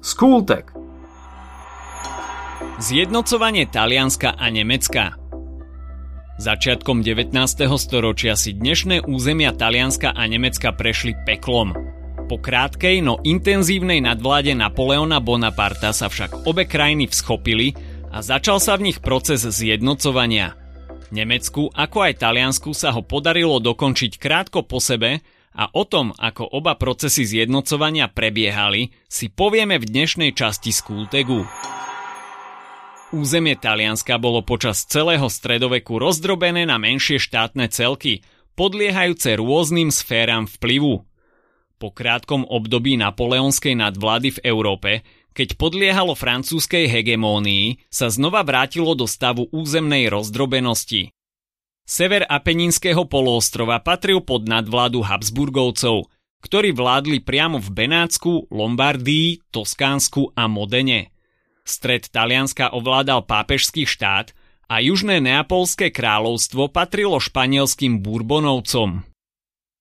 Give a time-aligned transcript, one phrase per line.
[0.00, 0.72] Skultek
[2.80, 5.12] Zjednocovanie Talianska a Nemecka
[6.40, 7.36] Začiatkom 19.
[7.76, 11.76] storočia si dnešné územia Talianska a Nemecka prešli peklom.
[12.32, 17.76] Po krátkej, no intenzívnej nadvláde Napoleona Bonaparta sa však obe krajiny vschopili
[18.08, 20.56] a začal sa v nich proces zjednocovania.
[21.12, 25.20] Nemecku ako aj Taliansku sa ho podarilo dokončiť krátko po sebe
[25.54, 31.42] a o tom, ako oba procesy zjednocovania prebiehali, si povieme v dnešnej časti Skultegu.
[33.10, 38.22] Územie Talianska bolo počas celého stredoveku rozdrobené na menšie štátne celky,
[38.54, 41.02] podliehajúce rôznym sféram vplyvu.
[41.80, 44.90] Po krátkom období napoleonskej nadvlády v Európe,
[45.34, 51.10] keď podliehalo francúzskej hegemónii, sa znova vrátilo do stavu územnej rozdrobenosti.
[51.86, 56.06] Sever Apeninského poloostrova patril pod nadvládu Habsburgovcov,
[56.40, 61.12] ktorí vládli priamo v Benátsku, Lombardii, Toskánsku a Modene.
[61.64, 64.32] Stred Talianska ovládal pápežský štát
[64.70, 69.04] a južné neapolské kráľovstvo patrilo španielským Bourbonovcom.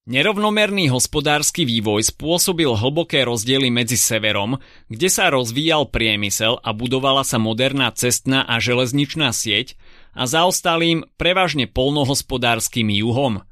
[0.09, 4.57] Nerovnomerný hospodársky vývoj spôsobil hlboké rozdiely medzi severom,
[4.89, 9.77] kde sa rozvíjal priemysel a budovala sa moderná cestná a železničná sieť,
[10.15, 13.45] a zaostalým prevažne polnohospodárskym juhom.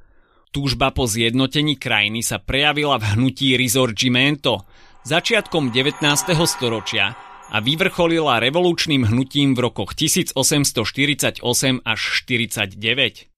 [0.51, 4.65] Túžba po zjednotení krajiny sa prejavila v hnutí Risorgimento
[5.05, 6.03] začiatkom 19.
[6.43, 7.15] storočia
[7.47, 11.39] a vyvrcholila revolučným hnutím v rokoch 1848
[11.85, 13.36] až 49.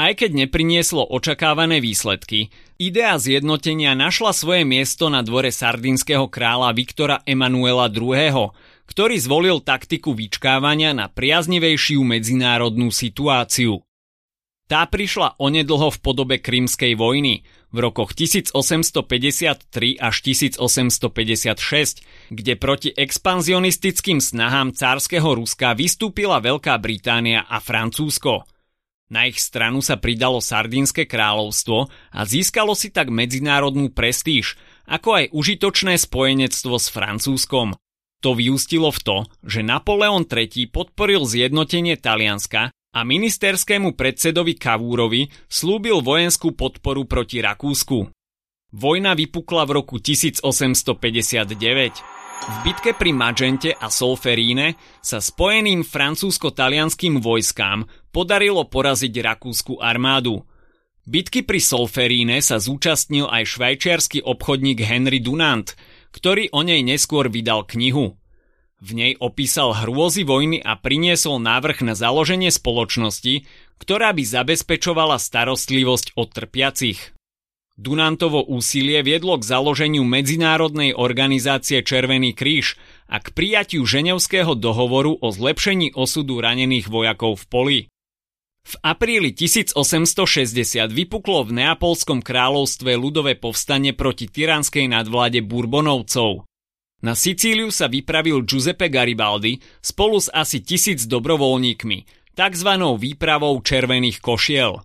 [0.00, 2.48] Aj keď neprinieslo očakávané výsledky,
[2.80, 8.56] idea zjednotenia našla svoje miesto na dvore sardínskeho kráľa Viktora Emanuela II.,
[8.88, 13.84] ktorý zvolil taktiku vyčkávania na priaznivejšiu medzinárodnú situáciu.
[14.72, 24.24] Tá prišla onedlho v podobe Krymskej vojny v rokoch 1853 až 1856, kde proti expanzionistickým
[24.24, 28.48] snahám cárskeho Ruska vystúpila Veľká Británia a Francúzsko.
[29.10, 34.54] Na ich stranu sa pridalo Sardínske kráľovstvo a získalo si tak medzinárodnú prestíž,
[34.86, 37.74] ako aj užitočné spojenectvo s Francúzskom.
[38.22, 46.06] To vyústilo v to, že Napoleon III podporil zjednotenie Talianska a ministerskému predsedovi Kavúrovi slúbil
[46.06, 48.06] vojenskú podporu proti Rakúsku.
[48.70, 52.20] Vojna vypukla v roku 1859.
[52.40, 60.44] V bitke pri Magente a Solferíne sa spojeným francúzsko-talianským vojskám podarilo poraziť rakúsku armádu.
[61.08, 65.72] Bitky pri Solferíne sa zúčastnil aj švajčiarsky obchodník Henry Dunant–
[66.10, 68.18] ktorý o nej neskôr vydal knihu.
[68.80, 73.44] V nej opísal hrôzy vojny a priniesol návrh na založenie spoločnosti,
[73.76, 77.00] ktorá by zabezpečovala starostlivosť od trpiacich.
[77.80, 82.76] Dunantovo úsilie viedlo k založeniu Medzinárodnej organizácie Červený kríž
[83.08, 87.80] a k prijatiu Ženevského dohovoru o zlepšení osudu ranených vojakov v poli.
[88.60, 96.44] V apríli 1860 vypuklo v Neapolskom kráľovstve ľudové povstanie proti tyranskej nadvláde Bourbonovcov.
[97.00, 101.98] Na Sicíliu sa vypravil Giuseppe Garibaldi spolu s asi tisíc dobrovoľníkmi,
[102.36, 102.70] tzv.
[103.00, 104.84] výpravou červených košiel.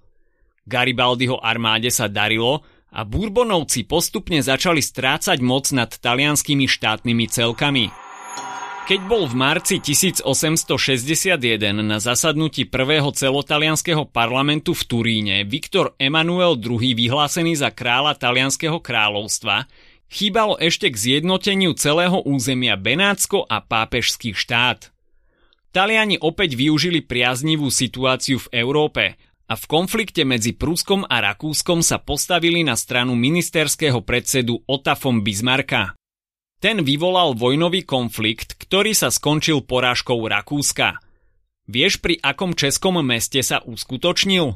[0.63, 2.63] Garibaldiho armáde sa darilo
[2.95, 7.85] a Bourbonovci postupne začali strácať moc nad talianskými štátnymi celkami–
[8.85, 11.41] keď bol v marci 1861
[11.81, 19.65] na zasadnutí prvého celotalianského parlamentu v Turíne Viktor Emanuel II vyhlásený za kráľa talianského kráľovstva,
[20.05, 24.93] chýbalo ešte k zjednoteniu celého územia Benátsko a pápežský štát.
[25.73, 29.17] Taliani opäť využili priaznivú situáciu v Európe
[29.49, 35.25] a v konflikte medzi Prúskom a Rakúskom sa postavili na stranu ministerského predsedu Ota von
[35.25, 35.97] Bismarcka.
[36.65, 40.97] Ten vyvolal vojnový konflikt, ktorý sa skončil porážkou Rakúska.
[41.69, 44.49] Vieš, pri akom českom meste sa uskutočnil?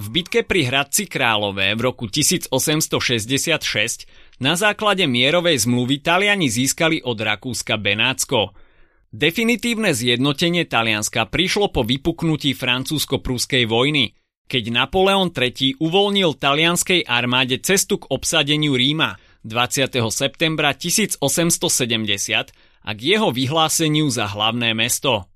[0.00, 2.48] V bitke pri Hradci Králové v roku 1866
[4.40, 8.56] na základe mierovej zmluvy Taliani získali od Rakúska Benátsko.
[9.12, 18.00] Definitívne zjednotenie Talianska prišlo po vypuknutí francúzsko-prúskej vojny– keď Napoleon III uvoľnil talianskej armáde cestu
[18.00, 20.00] k obsadeniu Ríma 20.
[20.08, 21.20] septembra 1870
[22.84, 25.28] a k jeho vyhláseniu za hlavné mesto.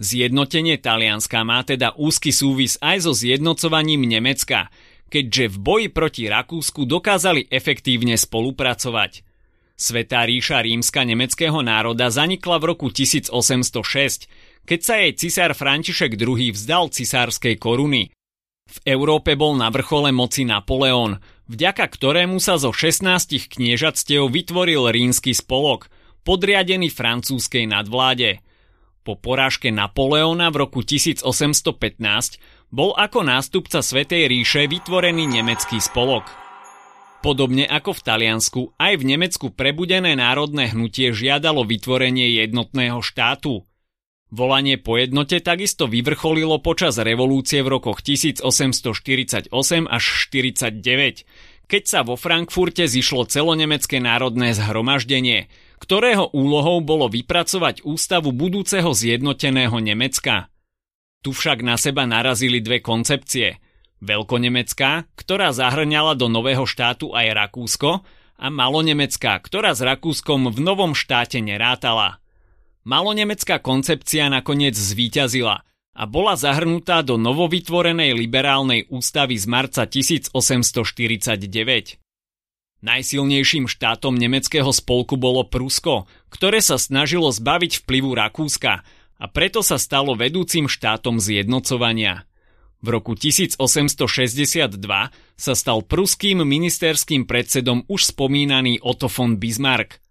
[0.00, 4.72] Zjednotenie Talianska má teda úzky súvis aj so zjednocovaním Nemecka,
[5.12, 9.28] keďže v boji proti Rakúsku dokázali efektívne spolupracovať.
[9.76, 14.28] Svetá ríša rímska nemeckého národa zanikla v roku 1806,
[14.64, 18.14] keď sa jej cisár František II vzdal cisárskej koruny.
[18.70, 21.18] V Európe bol na vrchole moci Napoleon,
[21.50, 23.02] vďaka ktorému sa zo 16
[23.50, 25.90] kniežatstiev vytvoril rímsky spolok,
[26.22, 28.38] podriadený francúzskej nadvláde.
[29.02, 32.38] Po porážke Napoleona v roku 1815
[32.70, 36.30] bol ako nástupca Svetej ríše vytvorený nemecký spolok.
[37.26, 43.66] Podobne ako v Taliansku, aj v Nemecku prebudené národné hnutie žiadalo vytvorenie jednotného štátu–
[44.30, 49.50] Volanie po jednote takisto vyvrcholilo počas revolúcie v rokoch 1848
[49.90, 51.26] až 49,
[51.66, 55.50] keď sa vo Frankfurte zišlo celonemecké národné zhromaždenie,
[55.82, 60.46] ktorého úlohou bolo vypracovať ústavu budúceho zjednoteného Nemecka.
[61.26, 63.58] Tu však na seba narazili dve koncepcie.
[63.98, 68.06] Veľkonemecká, ktorá zahrňala do nového štátu aj Rakúsko,
[68.40, 72.19] a malonemecká, ktorá s Rakúskom v novom štáte nerátala.
[72.80, 80.32] Malonemecká koncepcia nakoniec zvíťazila a bola zahrnutá do novovytvorenej liberálnej ústavy z marca 1849.
[82.80, 88.80] Najsilnejším štátom nemeckého spolku bolo Prusko, ktoré sa snažilo zbaviť vplyvu Rakúska
[89.20, 92.24] a preto sa stalo vedúcim štátom zjednocovania.
[92.80, 93.60] V roku 1862
[95.36, 100.00] sa stal pruským ministerským predsedom už spomínaný Otto von Bismarck–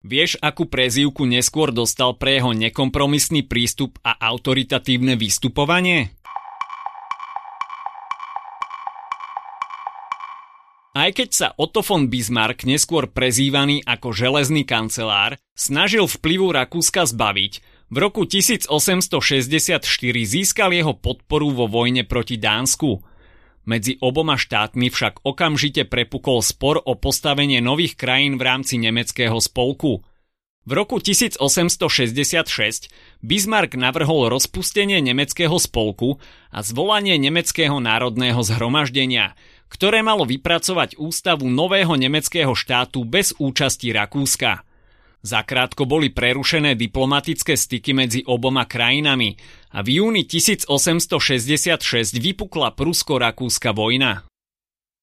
[0.00, 6.16] Vieš, akú prezývku neskôr dostal pre jeho nekompromisný prístup a autoritatívne vystupovanie?
[10.96, 17.52] Aj keď sa Otto von Bismarck, neskôr prezývaný ako železný kancelár, snažil vplyvu Rakúska zbaviť,
[17.92, 19.84] v roku 1864
[20.24, 22.90] získal jeho podporu vo vojne proti Dánsku–
[23.70, 30.02] medzi oboma štátmi však okamžite prepukol spor o postavenie nových krajín v rámci nemeckého spolku.
[30.66, 32.90] V roku 1866
[33.22, 36.18] Bismarck navrhol rozpustenie nemeckého spolku
[36.50, 39.38] a zvolanie nemeckého národného zhromaždenia,
[39.70, 44.66] ktoré malo vypracovať ústavu nového nemeckého štátu bez účasti Rakúska–
[45.20, 49.36] Zakrátko boli prerušené diplomatické styky medzi oboma krajinami
[49.76, 54.24] a v júni 1866 vypukla prusko-rakúska vojna.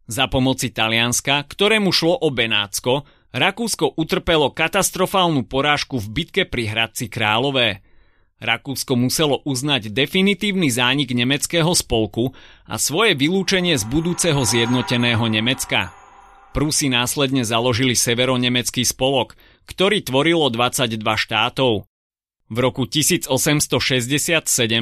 [0.08, 3.06] Za pomoci Talianska, ktorému šlo o Benátsko,
[3.36, 7.84] Rakúsko utrpelo katastrofálnu porážku v bitke pri Hradci Králové.
[8.40, 12.34] Rakúsko muselo uznať definitívny zánik nemeckého spolku
[12.66, 15.97] a svoje vylúčenie z budúceho zjednoteného Nemecka.
[16.58, 19.38] Prúsi následne založili severonemecký spolok,
[19.70, 21.86] ktorý tvorilo 22 štátov.
[22.50, 23.70] V roku 1867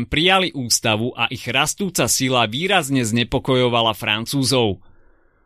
[0.07, 4.79] prijali ústavu a ich rastúca sila výrazne znepokojovala Francúzov.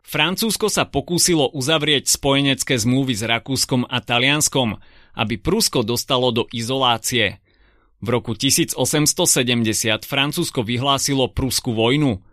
[0.06, 4.78] Francúzsko sa pokúsilo uzavrieť spojenecké zmluvy s Rakúskom a Talianskom,
[5.18, 7.42] aby Prusko dostalo do izolácie.
[7.98, 8.78] V roku 1870
[10.06, 12.22] Francúzsko vyhlásilo Prusku vojnu–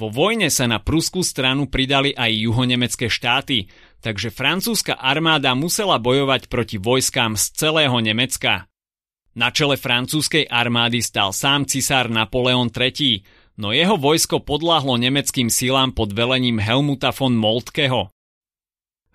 [0.00, 3.68] vo vojne sa na pruskú stranu pridali aj juhonemecké štáty,
[4.00, 8.64] takže francúzska armáda musela bojovať proti vojskám z celého Nemecka.
[9.36, 13.20] Na čele francúzskej armády stal sám cisár Napoleon III,
[13.60, 18.08] no jeho vojsko podláhlo nemeckým silám pod velením Helmuta von Moltkeho.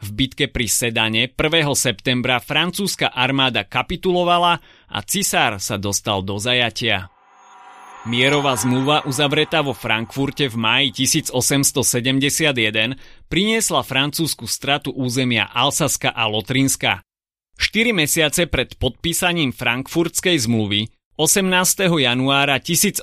[0.05, 1.65] V bitke pri Sedane 1.
[1.73, 7.09] septembra francúzska armáda kapitulovala a cisár sa dostal do zajatia.
[8.05, 12.93] Mierová zmluva uzavretá vo Frankfurte v máji 1871
[13.25, 17.01] priniesla francúzsku stratu územia Alsaska a Lotrinska.
[17.57, 21.49] 4 mesiace pred podpísaním frankfurtskej zmluvy 18.
[21.97, 23.01] januára 1871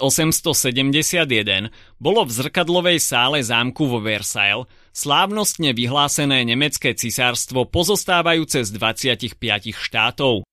[1.99, 9.35] bolo v zrkadlovej sále zámku vo Versailles slávnostne vyhlásené nemecké cisárstvo pozostávajúce z 25
[9.75, 10.47] štátov.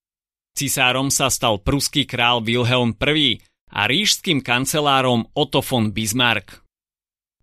[0.58, 6.66] Cisárom sa stal pruský král Wilhelm I, a rížským kancelárom Otto von Bismarck.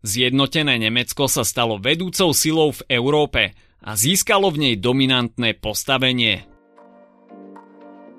[0.03, 6.47] Zjednotené Nemecko sa stalo vedúcou silou v Európe a získalo v nej dominantné postavenie.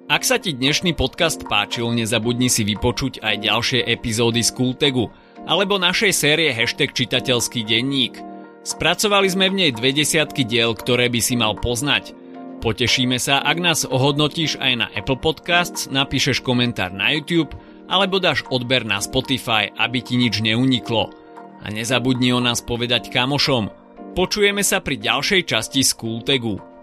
[0.08, 5.12] Ak sa ti dnešný podcast páčil, nezabudni si vypočuť aj ďalšie epizódy z Kultegu
[5.44, 8.16] alebo našej série hashtag čitateľský denník.
[8.64, 12.16] Spracovali sme v nej dve desiatky diel, ktoré by si mal poznať.
[12.64, 17.52] Potešíme sa, ak nás ohodnotíš aj na Apple Podcasts, napíšeš komentár na YouTube–
[17.88, 21.12] alebo dáš odber na Spotify, aby ti nič neuniklo.
[21.64, 23.72] A nezabudni o nás povedať kamošom.
[24.14, 26.77] Počujeme sa pri ďalšej časti Skultegu.